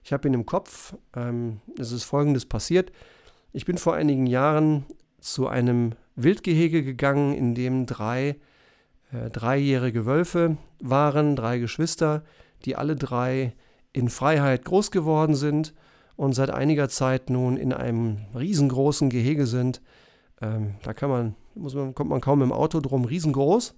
Ich 0.03 0.13
habe 0.13 0.27
ihn 0.29 0.35
im 0.35 0.47
Kopf. 0.47 0.95
Ähm, 1.15 1.61
es 1.79 1.93
ist 1.93 2.05
Folgendes 2.05 2.47
passiert. 2.47 2.93
Ich 3.53 3.67
bin 3.67 3.79
vor 3.79 3.95
einigen 3.95 4.27
Jahren 4.27 4.87
zu 5.21 5.47
einem 5.47 5.93
Wildgehege 6.17 6.83
gegangen, 6.83 7.35
in 7.35 7.55
dem 7.55 7.87
drei 7.87 8.37
äh, 9.13 9.31
dreijährige 9.31 10.07
Wölfe 10.07 10.57
waren, 10.81 11.37
drei 11.37 11.59
Geschwister, 11.59 12.25
die 12.65 12.77
alle 12.77 12.97
drei 12.97 13.53
in 13.93 14.09
Freiheit 14.09 14.65
groß 14.65 14.91
geworden 14.91 15.35
sind 15.35 15.75
und 16.23 16.35
seit 16.35 16.51
einiger 16.51 16.89
Zeit 16.89 17.31
nun 17.31 17.57
in 17.57 17.73
einem 17.73 18.19
riesengroßen 18.39 19.11
Gehege 19.11 19.45
sind. 19.45 19.83
Ähm, 20.41 20.77
da 20.85 20.95
kann 20.95 21.11
man, 21.11 21.35
muss 21.57 21.75
man, 21.75 21.97
kommt 21.97 22.11
man 22.11 22.21
kaum 22.21 22.43
im 22.43 22.53
Auto 22.53 22.79
drum, 22.79 23.05
riesengroß. 23.05 23.75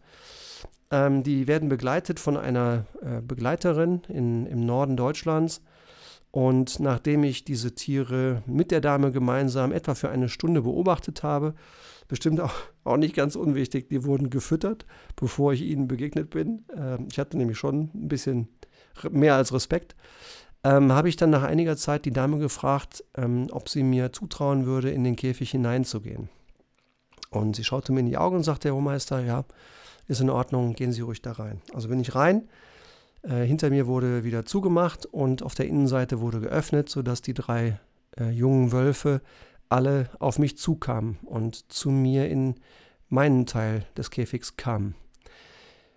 Ähm, 0.90 1.22
die 1.22 1.46
werden 1.46 1.70
begleitet 1.70 2.20
von 2.20 2.36
einer 2.36 2.84
äh, 3.00 3.22
Begleiterin 3.22 4.02
in, 4.08 4.44
im 4.44 4.66
Norden 4.66 4.94
Deutschlands. 4.94 5.62
Und 6.32 6.80
nachdem 6.80 7.24
ich 7.24 7.46
diese 7.46 7.74
Tiere 7.74 8.42
mit 8.44 8.72
der 8.72 8.82
Dame 8.82 9.10
gemeinsam 9.10 9.72
etwa 9.72 9.94
für 9.94 10.10
eine 10.10 10.28
Stunde 10.28 10.60
beobachtet 10.60 11.22
habe, 11.22 11.54
bestimmt 12.08 12.40
auch, 12.40 12.52
auch 12.84 12.98
nicht 12.98 13.16
ganz 13.16 13.36
unwichtig, 13.36 13.88
die 13.88 14.04
wurden 14.04 14.28
gefüttert, 14.28 14.84
bevor 15.16 15.54
ich 15.54 15.62
ihnen 15.62 15.88
begegnet 15.88 16.28
bin. 16.28 16.66
Ähm, 16.76 17.08
ich 17.10 17.18
hatte 17.18 17.38
nämlich 17.38 17.56
schon 17.56 17.88
ein 17.94 18.08
bisschen 18.08 18.48
mehr 19.10 19.34
als 19.34 19.54
Respekt. 19.54 19.96
Ähm, 20.64 20.92
habe 20.92 21.10
ich 21.10 21.16
dann 21.16 21.30
nach 21.30 21.42
einiger 21.42 21.76
Zeit 21.76 22.06
die 22.06 22.10
Dame 22.10 22.38
gefragt, 22.38 23.04
ähm, 23.16 23.48
ob 23.50 23.68
sie 23.68 23.82
mir 23.82 24.12
zutrauen 24.12 24.64
würde, 24.64 24.90
in 24.90 25.04
den 25.04 25.14
Käfig 25.14 25.50
hineinzugehen. 25.50 26.30
Und 27.30 27.56
sie 27.56 27.64
schaute 27.64 27.92
mir 27.92 28.00
in 28.00 28.06
die 28.06 28.16
Augen 28.16 28.36
und 28.36 28.44
sagte, 28.44 28.68
Herr 28.68 28.74
Hohmeister, 28.74 29.20
ja, 29.20 29.44
ist 30.08 30.20
in 30.20 30.30
Ordnung, 30.30 30.74
gehen 30.74 30.92
Sie 30.92 31.02
ruhig 31.02 31.22
da 31.22 31.32
rein. 31.32 31.60
Also 31.72 31.88
bin 31.88 32.00
ich 32.00 32.14
rein. 32.14 32.48
Äh, 33.22 33.44
hinter 33.44 33.70
mir 33.70 33.86
wurde 33.86 34.24
wieder 34.24 34.46
zugemacht 34.46 35.06
und 35.06 35.42
auf 35.42 35.54
der 35.54 35.66
Innenseite 35.66 36.20
wurde 36.20 36.40
geöffnet, 36.40 36.88
sodass 36.88 37.22
die 37.22 37.34
drei 37.34 37.78
äh, 38.18 38.30
jungen 38.30 38.72
Wölfe 38.72 39.20
alle 39.68 40.08
auf 40.18 40.38
mich 40.38 40.56
zukamen 40.56 41.18
und 41.24 41.70
zu 41.72 41.90
mir 41.90 42.28
in 42.28 42.54
meinen 43.08 43.46
Teil 43.46 43.84
des 43.96 44.10
Käfigs 44.10 44.56
kamen. 44.56 44.94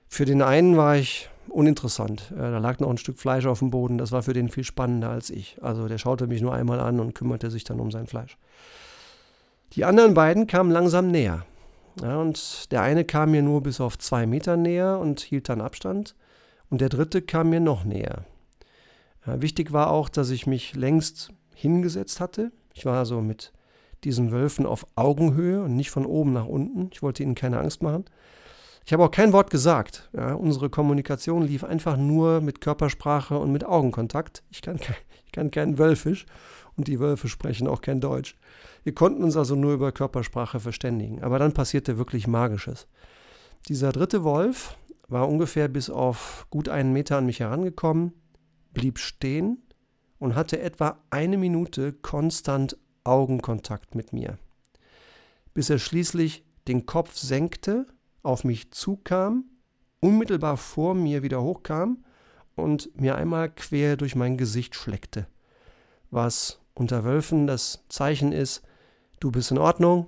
Für 0.08 0.26
den 0.26 0.42
einen 0.42 0.78
war 0.78 0.96
ich 0.96 1.30
uninteressant. 1.58 2.32
Da 2.36 2.60
lag 2.60 2.80
noch 2.80 2.90
ein 2.90 3.00
Stück 3.00 3.18
Fleisch 3.18 3.48
auf 3.48 3.60
dem 3.60 3.72
Boden. 3.72 3.98
Das 3.98 4.12
war 4.12 4.22
für 4.22 4.34
den 4.34 4.50
viel 4.50 4.64
spannender 4.64 5.10
als 5.10 5.32
ich. 5.32 5.58
Also 5.62 5.88
der 5.88 5.98
schaute 5.98 6.28
mich 6.28 6.42
nur 6.42 6.54
einmal 6.54 6.80
an 6.80 7.00
und 7.00 7.16
kümmerte 7.16 7.50
sich 7.50 7.64
dann 7.64 7.80
um 7.80 7.90
sein 7.90 8.06
Fleisch. 8.06 8.38
Die 9.74 9.84
anderen 9.84 10.14
beiden 10.14 10.46
kamen 10.46 10.72
langsam 10.72 11.10
näher. 11.10 11.46
Ja, 12.02 12.18
und 12.18 12.72
der 12.72 12.84
eine 12.84 13.04
kam 13.06 13.32
mir 13.32 13.42
nur 13.42 13.64
bis 13.64 13.82
auf 13.82 13.98
zwei 13.98 14.28
Meter 14.28 14.56
näher 14.56 15.00
und 15.00 15.20
hielt 15.20 15.50
dann 15.50 15.62
Abstand. 15.62 16.16
Und 16.70 16.80
der 16.80 16.90
dritte 16.90 17.24
kam 17.24 17.50
mir 17.50 17.60
noch 17.60 17.84
näher. 17.84 18.26
Ja, 19.26 19.42
wichtig 19.42 19.74
war 19.74 19.90
auch, 19.90 20.10
dass 20.10 20.30
ich 20.30 20.46
mich 20.46 20.76
längst 20.76 21.34
hingesetzt 21.56 22.20
hatte. 22.20 22.52
Ich 22.76 22.86
war 22.86 23.04
so 23.08 23.22
mit 23.22 23.52
diesen 24.04 24.32
Wölfen 24.32 24.68
auf 24.68 24.86
Augenhöhe 24.96 25.64
und 25.64 25.76
nicht 25.76 25.90
von 25.90 26.06
oben 26.06 26.34
nach 26.34 26.46
unten. 26.46 26.90
Ich 26.94 27.02
wollte 27.02 27.24
ihnen 27.24 27.34
keine 27.34 27.60
Angst 27.60 27.82
machen. 27.82 28.06
Ich 28.88 28.94
habe 28.94 29.04
auch 29.04 29.12
kein 29.12 29.34
Wort 29.34 29.50
gesagt. 29.50 30.10
Ja, 30.14 30.34
unsere 30.34 30.70
Kommunikation 30.70 31.42
lief 31.42 31.66
einfach 31.66 31.98
nur 31.98 32.40
mit 32.40 32.62
Körpersprache 32.62 33.38
und 33.38 33.52
mit 33.52 33.66
Augenkontakt. 33.66 34.44
Ich 34.50 34.62
kann, 34.62 34.80
kein, 34.80 34.96
ich 35.26 35.34
kann 35.34 35.52
kein 35.52 35.78
Wölfisch 35.78 36.26
und 36.78 36.88
die 36.88 37.02
Wölfe 37.02 37.28
sprechen 37.28 37.68
auch 37.68 37.82
kein 37.82 38.00
Deutsch. 38.00 38.38
Wir 38.86 38.96
konnten 38.96 39.26
uns 39.26 39.36
also 39.36 39.56
nur 39.56 39.74
über 39.74 39.92
Körpersprache 39.92 40.62
verständigen. 40.62 41.22
Aber 41.22 41.38
dann 41.38 41.54
passierte 41.54 41.98
wirklich 41.98 42.28
Magisches. 42.28 42.88
Dieser 43.68 43.92
dritte 43.92 44.24
Wolf 44.24 44.78
war 45.10 45.28
ungefähr 45.28 45.68
bis 45.68 45.90
auf 45.90 46.48
gut 46.50 46.70
einen 46.70 46.94
Meter 46.94 47.18
an 47.18 47.26
mich 47.26 47.42
herangekommen, 47.42 48.14
blieb 48.72 49.00
stehen 49.00 49.64
und 50.18 50.34
hatte 50.34 50.62
etwa 50.62 50.98
eine 51.10 51.36
Minute 51.36 51.92
konstant 51.92 52.78
Augenkontakt 53.04 53.96
mit 53.96 54.14
mir, 54.14 54.38
bis 55.54 55.70
er 55.70 55.78
schließlich 55.78 56.46
den 56.70 56.86
Kopf 56.86 57.18
senkte 57.18 57.86
auf 58.28 58.44
mich 58.44 58.72
zukam, 58.72 59.46
unmittelbar 60.02 60.58
vor 60.58 60.94
mir 60.94 61.24
wieder 61.24 61.42
hochkam 61.42 62.04
und 62.56 62.90
mir 63.00 63.16
einmal 63.16 63.50
quer 63.50 63.96
durch 63.96 64.16
mein 64.16 64.38
Gesicht 64.38 64.76
schleckte. 64.76 65.28
Was 66.12 66.60
unter 66.74 67.06
Wölfen 67.06 67.48
das 67.48 67.84
Zeichen 67.88 68.34
ist, 68.34 68.62
du 69.20 69.32
bist 69.32 69.52
in 69.52 69.58
Ordnung, 69.58 70.08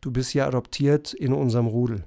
du 0.00 0.12
bist 0.12 0.32
ja 0.32 0.46
adoptiert 0.46 1.12
in 1.12 1.32
unserem 1.32 1.66
Rudel. 1.66 2.04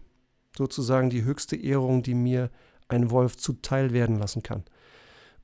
Sozusagen 0.57 1.09
die 1.09 1.23
höchste 1.23 1.57
Ehrung, 1.57 2.03
die 2.03 2.15
mir 2.15 2.49
ein 2.87 3.11
Wolf 3.11 3.37
zuteil 3.37 3.91
werden 3.91 4.17
lassen 4.17 4.41
kann. 4.41 4.63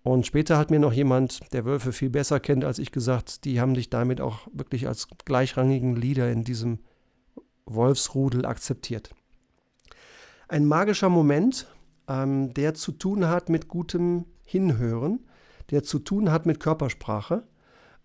Und 0.01 0.25
später 0.25 0.57
hat 0.57 0.71
mir 0.71 0.79
noch 0.79 0.93
jemand, 0.93 1.51
der 1.51 1.65
Wölfe 1.65 1.91
viel 1.91 2.09
besser 2.09 2.39
kennt 2.39 2.63
als 2.63 2.79
ich, 2.79 2.91
gesagt, 2.91 3.43
die 3.43 3.59
haben 3.59 3.73
dich 3.73 3.89
damit 3.89 4.21
auch 4.21 4.47
wirklich 4.53 4.87
als 4.87 5.07
gleichrangigen 5.25 5.95
Leader 5.95 6.31
in 6.31 6.43
diesem 6.43 6.79
Wolfsrudel 7.65 8.45
akzeptiert 8.45 9.13
ein 10.47 10.65
magischer 10.65 11.09
Moment, 11.09 11.67
ähm, 12.07 12.53
der 12.53 12.73
zu 12.73 12.91
tun 12.91 13.27
hat 13.27 13.49
mit 13.49 13.67
gutem 13.67 14.25
Hinhören, 14.45 15.25
der 15.71 15.83
zu 15.83 15.99
tun 15.99 16.31
hat 16.31 16.45
mit 16.45 16.59
Körpersprache 16.59 17.43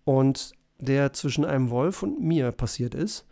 und 0.03 0.53
der 0.79 1.13
zwischen 1.13 1.45
einem 1.45 1.69
Wolf 1.69 2.01
und 2.01 2.21
mir 2.21 2.51
passiert 2.51 2.95
ist 2.95 3.27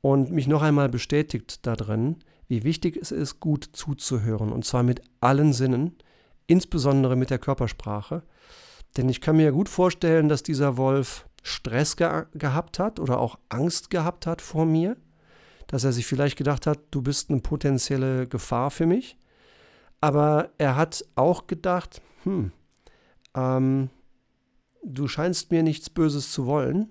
und 0.00 0.30
mich 0.30 0.46
noch 0.46 0.62
einmal 0.62 0.88
bestätigt 0.88 1.66
darin, 1.66 2.16
wie 2.46 2.64
wichtig 2.64 2.96
es 2.96 3.10
ist, 3.10 3.40
gut 3.40 3.68
zuzuhören 3.72 4.52
und 4.52 4.64
zwar 4.64 4.82
mit 4.82 5.02
allen 5.20 5.52
Sinnen, 5.52 5.96
insbesondere 6.46 7.16
mit 7.16 7.30
der 7.30 7.38
Körpersprache. 7.38 8.22
Denn 8.96 9.08
ich 9.08 9.20
kann 9.20 9.36
mir 9.36 9.52
gut 9.52 9.68
vorstellen, 9.68 10.28
dass 10.28 10.42
dieser 10.42 10.76
Wolf 10.76 11.26
Stress 11.42 11.96
ge 11.96 12.26
gehabt 12.34 12.78
hat 12.78 13.00
oder 13.00 13.18
auch 13.18 13.38
Angst 13.48 13.90
gehabt 13.90 14.26
hat 14.26 14.40
vor 14.40 14.66
mir 14.66 14.96
dass 15.72 15.84
er 15.84 15.92
sich 15.92 16.06
vielleicht 16.06 16.36
gedacht 16.36 16.66
hat, 16.66 16.80
du 16.90 17.00
bist 17.00 17.30
eine 17.30 17.40
potenzielle 17.40 18.28
Gefahr 18.28 18.70
für 18.70 18.84
mich. 18.84 19.16
Aber 20.02 20.50
er 20.58 20.76
hat 20.76 21.02
auch 21.14 21.46
gedacht, 21.46 22.02
hm, 22.24 22.52
ähm, 23.34 23.88
du 24.84 25.08
scheinst 25.08 25.50
mir 25.50 25.62
nichts 25.62 25.88
Böses 25.88 26.30
zu 26.30 26.44
wollen, 26.44 26.90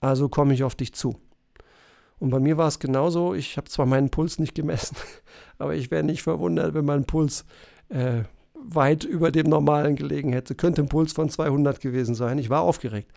also 0.00 0.30
komme 0.30 0.54
ich 0.54 0.64
auf 0.64 0.74
dich 0.74 0.94
zu. 0.94 1.20
Und 2.18 2.30
bei 2.30 2.40
mir 2.40 2.56
war 2.56 2.68
es 2.68 2.78
genauso. 2.78 3.34
Ich 3.34 3.58
habe 3.58 3.68
zwar 3.68 3.84
meinen 3.84 4.08
Puls 4.08 4.38
nicht 4.38 4.54
gemessen, 4.54 4.96
aber 5.58 5.74
ich 5.74 5.90
wäre 5.90 6.02
nicht 6.02 6.22
verwundert, 6.22 6.72
wenn 6.72 6.86
mein 6.86 7.04
Puls 7.04 7.44
äh, 7.90 8.22
weit 8.64 9.04
über 9.04 9.30
dem 9.30 9.48
normalen 9.48 9.96
gelegen 9.96 10.32
hätte. 10.32 10.54
Könnte 10.54 10.82
ein 10.82 10.88
Puls 10.88 11.12
von 11.12 11.28
200 11.28 11.80
gewesen 11.80 12.14
sein. 12.14 12.38
Ich 12.38 12.50
war 12.50 12.62
aufgeregt. 12.62 13.12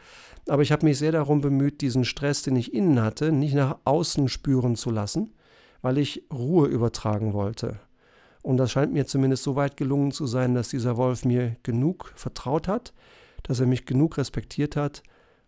Aber 0.48 0.62
ich 0.62 0.72
habe 0.72 0.86
mich 0.86 0.98
sehr 0.98 1.12
darum 1.12 1.42
bemüht, 1.42 1.82
diesen 1.82 2.06
Stress, 2.06 2.42
den 2.42 2.56
ich 2.56 2.74
innen 2.74 3.02
hatte, 3.02 3.32
nicht 3.32 3.56
nach 3.56 3.78
außen 3.84 4.30
spüren 4.30 4.76
zu 4.76 4.92
lassen, 4.92 5.34
weil 5.82 5.98
ich 5.98 6.24
Ruhe 6.32 6.68
übertragen 6.68 7.34
wollte. 7.34 7.80
Und 8.44 8.58
das 8.58 8.72
scheint 8.72 8.94
mir 8.94 9.06
zumindest 9.06 9.44
so 9.44 9.56
weit 9.56 9.76
gelungen 9.78 10.12
zu 10.12 10.26
sein, 10.26 10.56
dass 10.56 10.70
dieser 10.70 10.96
Wolf 10.96 11.26
mir 11.26 11.58
genug 11.64 12.14
vertraut 12.16 12.68
hat, 12.68 12.94
dass 13.44 13.60
er 13.60 13.68
mich 13.68 13.86
genug 13.86 14.18
respektiert 14.18 14.76
hat, 14.76 15.04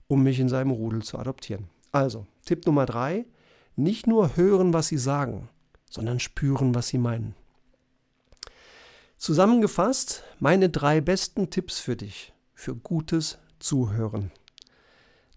um 0.07 0.23
mich 0.23 0.39
in 0.39 0.49
seinem 0.49 0.71
Rudel 0.71 1.01
zu 1.01 1.17
adoptieren. 1.17 1.69
Also, 1.91 2.25
Tipp 2.45 2.65
Nummer 2.65 2.85
drei, 2.85 3.25
nicht 3.75 4.07
nur 4.07 4.35
hören, 4.35 4.73
was 4.73 4.87
sie 4.87 4.97
sagen, 4.97 5.47
sondern 5.89 6.19
spüren, 6.19 6.75
was 6.75 6.89
sie 6.89 6.97
meinen. 6.97 7.35
Zusammengefasst 9.19 10.23
meine 10.39 10.69
drei 10.69 11.01
besten 11.01 11.49
Tipps 11.49 11.77
für 11.77 11.97
dich, 11.97 12.31
für 12.53 12.73
gutes 12.73 13.37
Zuhören. 13.59 14.31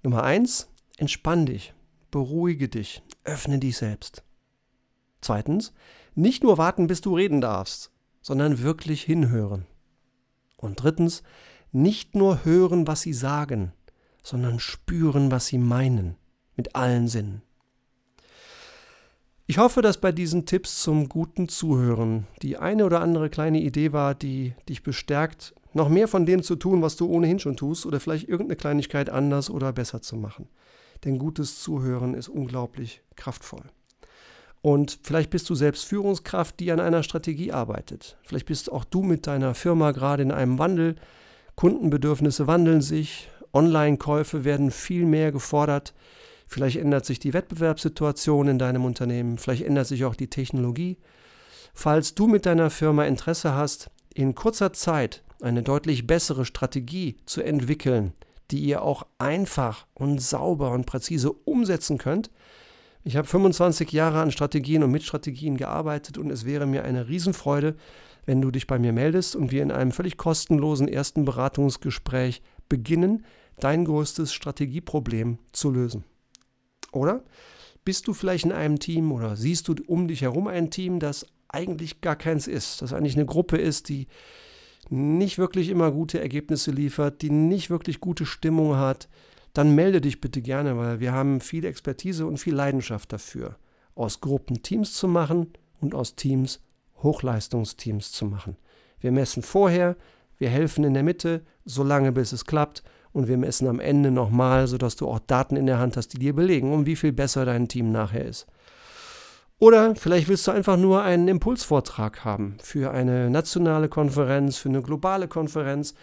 Nummer 0.05 0.23
eins: 0.23 0.69
Entspann 0.99 1.47
dich, 1.47 1.75
beruhige 2.13 2.69
dich, 2.69 3.03
öffne 3.25 3.59
dich 3.59 3.77
selbst. 3.77 4.23
Zweitens, 5.21 5.73
nicht 6.15 6.45
nur 6.45 6.59
warten, 6.59 6.87
bis 6.87 7.01
du 7.01 7.17
reden 7.17 7.41
darfst, 7.41 7.91
sondern 8.21 8.63
wirklich 8.63 9.03
hinhören. 9.03 9.67
Und 10.57 10.85
drittens, 10.85 11.25
nicht 11.73 12.15
nur 12.15 12.45
hören, 12.45 12.87
was 12.87 13.01
sie 13.01 13.13
sagen, 13.13 13.73
sondern 14.23 14.61
spüren, 14.61 15.33
was 15.33 15.49
sie 15.49 15.59
meinen, 15.59 16.15
mit 16.55 16.77
allen 16.77 17.09
Sinnen. 17.09 17.43
Ich 19.47 19.59
hoffe, 19.59 19.83
dass 19.83 20.01
bei 20.01 20.13
diesen 20.13 20.47
Tipps 20.47 20.83
zum 20.83 21.09
guten 21.09 21.49
Zuhören 21.49 22.27
die 22.43 22.59
eine 22.59 22.87
oder 22.87 23.01
andere 23.01 23.29
kleine 23.29 23.61
Idee 23.61 23.93
war, 23.93 24.15
die 24.15 24.55
dich 24.69 24.83
bestärkt, 24.83 25.55
noch 25.75 25.89
mehr 25.89 26.07
von 26.07 26.27
dem 26.27 26.43
zu 26.43 26.57
tun, 26.57 26.81
was 26.83 26.97
du 26.97 27.07
ohnehin 27.07 27.39
schon 27.39 27.57
tust, 27.57 27.85
oder 27.85 27.99
vielleicht 27.99 28.29
irgendeine 28.29 28.57
Kleinigkeit 28.57 29.11
anders 29.11 29.51
oder 29.51 29.73
besser 29.73 30.01
zu 30.01 30.17
machen. 30.17 30.49
Denn 31.05 31.19
gutes 31.19 31.61
Zuhören 31.61 32.15
ist 32.15 32.29
unglaublich 32.29 33.03
kraftvoll. 33.17 33.65
Und 34.61 35.01
vielleicht 35.03 35.31
bist 35.31 35.51
du 35.51 35.57
selbst 35.57 35.85
Führungskraft, 35.87 36.61
die 36.61 36.71
an 36.71 36.79
einer 36.79 37.03
Strategie 37.03 37.51
arbeitet. 37.51 38.17
Vielleicht 38.23 38.47
bist 38.47 38.71
auch 38.71 38.85
du 38.85 39.03
mit 39.03 39.27
deiner 39.27 39.55
Firma 39.55 39.91
gerade 39.91 40.23
in 40.23 40.31
einem 40.31 40.61
Wandel. 40.61 40.95
Kundenbedürfnisse 41.57 42.47
wandeln 42.47 42.81
sich, 42.81 43.29
Online-Käufe 43.53 44.45
werden 44.45 44.71
viel 44.71 45.05
mehr 45.05 45.33
gefordert. 45.33 45.95
Vielleicht 46.53 46.77
ändert 46.77 47.07
sich 47.07 47.19
die 47.19 47.33
Wettbewerbssituation 47.33 48.47
in 48.47 48.59
deinem 48.59 48.85
Unternehmen, 48.85 49.39
vielleicht 49.39 49.63
ändert 49.63 49.87
sich 49.87 50.05
auch 50.05 50.15
die 50.15 50.29
Technologie. 50.29 50.99
Falls 51.73 52.15
du 52.15 52.27
mit 52.27 52.45
deiner 52.45 52.69
Firma 52.69 53.07
Interesse 53.07 53.55
hast, 53.55 53.91
in 54.13 54.35
kurzer 54.35 54.75
Zeit 54.75 55.23
eine 55.41 55.63
deutlich 55.63 56.07
bessere 56.07 56.45
Strategie 56.45 57.17
zu 57.25 57.41
entwickeln, 57.41 58.13
die 58.51 58.59
ihr 58.59 58.83
auch 58.83 59.07
einfach 59.17 59.87
und 59.95 60.21
sauber 60.21 60.73
und 60.73 60.85
präzise 60.85 61.33
umsetzen 61.33 61.97
könnt, 61.97 62.31
ich 63.03 63.17
habe 63.17 63.27
25 63.27 63.91
Jahre 63.91 64.21
an 64.21 64.31
Strategien 64.31 64.83
und 64.83 64.91
mit 64.91 65.05
Strategien 65.05 65.57
gearbeitet 65.57 66.19
und 66.19 66.31
es 66.31 66.45
wäre 66.45 66.67
mir 66.67 66.85
eine 66.85 67.09
Riesenfreude, 67.09 67.77
wenn 68.27 68.43
du 68.43 68.51
dich 68.51 68.67
bei 68.67 68.79
mir 68.79 68.93
meldest 68.93 69.37
und 69.37 69.53
wir 69.53 69.63
in 69.63 69.71
einem 69.71 69.91
völlig 69.91 70.19
kostenlosen 70.19 70.87
ersten 70.87 71.25
Beratungsgespräch 71.25 72.43
beginnen, 72.69 73.25
dein 73.59 73.87
größtes 73.87 74.35
Strategieproblem 74.35 75.39
zu 75.53 75.71
lösen. 75.71 76.05
Oder 76.93 77.25
bist 77.85 78.07
du 78.07 78.15
vielleicht 78.15 78.45
in 78.45 78.53
einem 78.53 78.79
Team 78.79 79.11
oder 79.13 79.37
siehst 79.37 79.69
du 79.69 79.75
um 79.87 80.09
dich 80.09 80.23
herum 80.23 80.47
ein 80.47 80.71
Team, 80.71 81.01
das 81.01 81.27
eigentlich 81.49 82.01
gar 82.01 82.17
keins 82.17 82.47
ist, 82.47 82.81
das 82.81 82.93
eigentlich 82.93 83.17
eine 83.17 83.27
Gruppe 83.27 83.59
ist, 83.59 83.89
die 83.89 84.07
nicht 84.89 85.39
wirklich 85.39 85.69
immer 85.69 85.91
gute 85.91 86.21
Ergebnisse 86.21 86.71
liefert, 86.71 87.23
die 87.23 87.31
nicht 87.31 87.71
wirklich 87.71 88.01
gute 88.01 88.27
Stimmung 88.27 88.77
hat, 88.77 89.09
dann 89.53 89.75
melde 89.75 90.01
dich 90.01 90.21
bitte 90.21 90.43
gerne, 90.43 90.77
weil 90.77 91.01
wir 91.01 91.13
haben 91.13 91.41
viel 91.41 91.65
Expertise 91.65 92.27
und 92.27 92.39
viel 92.39 92.55
Leidenschaft 92.55 93.13
dafür, 93.13 93.57
aus 93.95 94.21
Gruppen 94.21 94.63
Teams 94.63 94.95
zu 94.95 95.09
machen 95.09 95.53
und 95.81 95.95
aus 95.95 96.15
Teams 96.15 96.61
Hochleistungsteams 97.03 98.13
zu 98.13 98.25
machen. 98.27 98.57
Wir 99.01 99.13
messen 99.13 99.43
vorher, 99.43 99.97
wir 100.39 100.49
helfen 100.49 100.85
in 100.85 100.95
der 100.95 101.03
Mitte, 101.03 101.43
solange 101.65 102.13
bis 102.13 102.33
es 102.33 102.47
klappt 102.47 102.83
und 103.13 103.29
wir 103.29 103.37
messen 103.37 103.69
am 103.69 103.81
Ende 103.81 104.11
nochmal, 104.11 104.67
sodass 104.67 104.97
du 104.97 105.09
auch 105.09 105.19
Daten 105.21 105.57
in 105.57 105.67
der 105.67 105.79
Hand 105.79 105.97
hast, 105.97 106.09
die 106.09 106.19
dir 106.19 106.35
belegen, 106.35 106.73
um 106.73 106.87
wie 106.87 106.97
viel 106.97 107.13
besser 107.13 107.45
dein 107.45 107.69
Team 107.69 107.93
nachher 107.93 108.25
ist. 108.25 108.47
Oder 109.59 109.95
vielleicht 109.95 110.29
willst 110.29 110.47
du 110.49 110.51
einfach 110.51 110.77
nur 110.77 111.03
einen 111.03 111.29
Impulsvortrag 111.29 112.25
haben 112.25 112.57
für 112.61 112.91
eine 112.91 113.31
nationale 113.31 113.89
Konferenz, 113.89 114.57
für 114.57 114.69
eine 114.69 114.83
globale 114.83 115.29
Konferenz. 115.29 115.95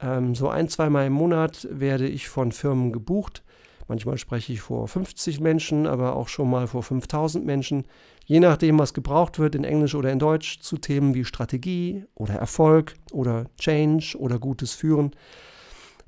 Ähm, 0.00 0.34
so 0.34 0.48
ein, 0.48 0.68
zweimal 0.68 1.06
im 1.06 1.12
Monat 1.12 1.68
werde 1.70 2.08
ich 2.08 2.28
von 2.28 2.50
Firmen 2.50 2.92
gebucht. 2.92 3.44
Manchmal 3.86 4.18
spreche 4.18 4.52
ich 4.52 4.60
vor 4.60 4.88
50 4.88 5.40
Menschen, 5.40 5.86
aber 5.86 6.16
auch 6.16 6.28
schon 6.28 6.50
mal 6.50 6.66
vor 6.66 6.82
5000 6.82 7.46
Menschen. 7.46 7.84
Je 8.26 8.40
nachdem, 8.40 8.78
was 8.78 8.92
gebraucht 8.92 9.38
wird, 9.38 9.54
in 9.54 9.64
Englisch 9.64 9.94
oder 9.94 10.10
in 10.10 10.18
Deutsch, 10.18 10.60
zu 10.60 10.76
Themen 10.76 11.14
wie 11.14 11.24
Strategie 11.24 12.04
oder 12.14 12.34
Erfolg 12.34 12.94
oder 13.12 13.46
Change 13.58 14.16
oder 14.18 14.38
gutes 14.38 14.72
Führen. 14.72 15.12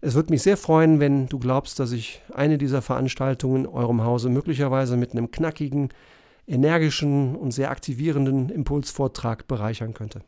Es 0.03 0.15
würde 0.15 0.33
mich 0.33 0.43
sehr 0.43 0.57
freuen, 0.57 0.99
wenn 0.99 1.27
du 1.27 1.39
glaubst, 1.39 1.79
dass 1.79 1.93
ich 1.93 2.23
eine 2.33 2.57
dieser 2.57 2.81
Veranstaltungen 2.81 3.65
in 3.65 3.71
eurem 3.71 4.03
Hause 4.03 4.31
möglicherweise 4.31 4.97
mit 4.97 5.13
einem 5.13 5.31
knackigen, 5.31 5.91
energischen 6.47 7.37
und 7.37 7.53
sehr 7.53 7.71
aktivierenden 7.71 8.49
Impulsvortrag 8.49 9.47
bereichern 9.47 9.93
könnte. 9.93 10.23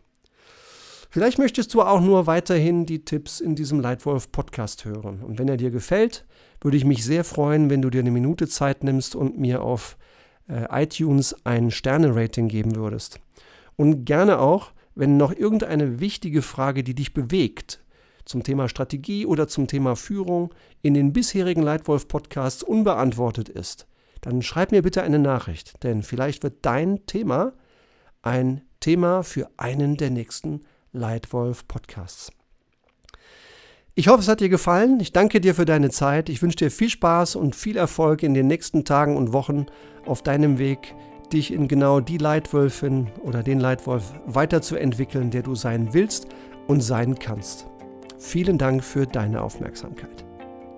Vielleicht 1.09 1.39
möchtest 1.39 1.75
du 1.75 1.83
auch 1.83 2.01
nur 2.01 2.27
weiterhin 2.27 2.87
die 2.87 3.05
Tipps 3.05 3.41
in 3.41 3.55
diesem 3.55 3.81
Leitwolf 3.81 4.31
Podcast 4.31 4.85
hören. 4.85 5.23
Und 5.23 5.39
wenn 5.39 5.49
er 5.49 5.59
dir 5.59 5.71
gefällt, 5.71 6.25
würde 6.61 6.77
ich 6.77 6.85
mich 6.85 7.05
sehr 7.05 7.25
freuen, 7.25 7.69
wenn 7.69 7.83
du 7.83 7.91
dir 7.91 8.01
eine 8.01 8.11
Minute 8.11 8.49
Zeit 8.49 8.85
nimmst 8.85 9.15
und 9.15 9.39
mir 9.39 9.63
auf 9.63 9.99
äh, 10.49 10.85
iTunes 10.85 11.35
ein 11.45 11.71
Sterne-Rating 11.71 12.49
geben 12.49 12.77
würdest. 12.77 13.21
Und 13.77 14.05
gerne 14.05 14.39
auch, 14.39 14.73
wenn 14.95 15.17
noch 15.17 15.35
irgendeine 15.35 16.01
wichtige 16.01 16.41
Frage, 16.41 16.83
die 16.83 16.95
dich 16.95 17.13
bewegt, 17.13 17.82
zum 18.25 18.43
Thema 18.43 18.69
Strategie 18.69 19.27
oder 19.27 19.49
zum 19.49 19.67
Thema 19.67 19.97
Führung 19.97 20.55
in 20.83 20.95
den 20.95 21.13
bisherigen 21.13 21.63
Leitwolf 21.63 22.09
Podcasts 22.09 22.63
unbeantwortet 22.63 23.49
ist, 23.49 23.87
dann 24.21 24.43
schreib 24.43 24.71
mir 24.73 24.83
bitte 24.83 25.03
eine 25.03 25.19
Nachricht, 25.19 25.83
denn 25.83 26.03
vielleicht 26.03 26.43
wird 26.43 26.65
dein 26.65 27.07
Thema 27.07 27.53
ein 28.23 28.63
Thema 28.81 29.23
für 29.23 29.49
einen 29.57 29.97
der 29.97 30.11
nächsten 30.11 30.61
Leitwolf 30.93 31.67
Podcasts. 31.67 32.31
Ich 33.95 34.09
hoffe, 34.09 34.21
es 34.21 34.29
hat 34.29 34.41
dir 34.41 34.49
gefallen. 34.49 35.01
Ich 35.01 35.13
danke 35.13 35.41
dir 35.41 35.55
für 35.55 35.67
deine 35.67 35.91
Zeit. 35.91 36.31
Ich 36.31 36.41
wünsche 36.41 36.57
dir 36.57 36.71
viel 36.71 36.89
Spaß 36.89 37.37
und 37.37 37.55
viel 37.55 37.77
Erfolg 37.77 38.23
in 38.23 38.33
den 38.33 38.47
nächsten 38.47 38.87
Tagen 38.87 39.19
und 39.19 39.35
Wochen 39.35 39.67
auf 40.07 40.23
deinem 40.23 40.59
Weg, 40.59 40.95
dich 41.31 41.53
in 41.53 41.69
genau 41.69 42.01
die 42.01 42.17
Leitwölfin 42.17 43.11
oder 43.23 43.43
den 43.43 43.61
Leitwolf 43.61 44.15
weiterzuentwickeln, 44.25 45.31
der 45.31 45.43
du 45.43 45.55
sein 45.55 45.93
willst 45.93 46.29
und 46.69 46.81
sein 46.81 47.19
kannst. 47.19 47.67
Vielen 48.23 48.57
Dank 48.57 48.85
für 48.85 49.05
deine 49.05 49.43
Aufmerksamkeit. 49.43 50.25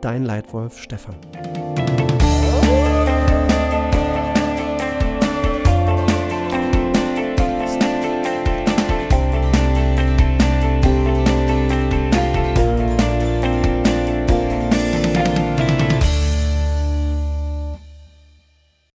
Dein 0.00 0.24
Leitwolf 0.24 0.78
Stefan. 0.80 1.14